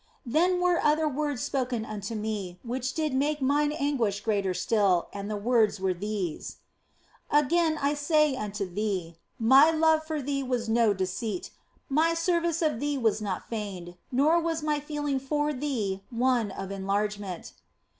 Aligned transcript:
Then 0.25 0.59
were 0.59 0.83
other 0.83 1.07
words 1.07 1.43
spoken 1.43 1.85
unto 1.85 2.15
me, 2.15 2.57
which 2.63 2.95
did 2.95 3.13
make 3.13 3.39
mine 3.39 3.71
anguish 3.71 4.21
greater 4.21 4.51
still; 4.51 5.09
and 5.13 5.29
the 5.29 5.37
words 5.37 5.79
were 5.79 5.93
these:" 5.93 6.55
Again 7.29 7.77
I 7.79 7.93
say 7.93 8.35
unto 8.35 8.67
thee, 8.67 9.17
My 9.37 9.69
love 9.69 10.03
for 10.03 10.19
thee 10.19 10.41
was 10.41 10.67
no 10.67 10.91
deceit, 10.95 11.51
My 11.87 12.15
service 12.15 12.63
of 12.63 12.79
thee 12.79 12.97
was 12.97 13.21
not 13.21 13.47
feigned, 13.47 13.95
nor 14.11 14.39
was 14.41 14.63
My 14.63 14.79
feeling 14.79 15.19
for 15.19 15.53
thee 15.53 16.01
one 16.09 16.49
of 16.49 16.71
enlargement." 16.71 17.53